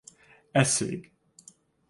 Essig. 0.61 0.97